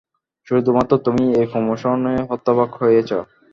শুধুমাত্র 0.47 0.93
তুমিই 1.05 1.35
এই 1.39 1.47
প্রমোশনে 1.51 2.13
হতবাক 2.29 2.69
হয়েছে। 2.81 3.17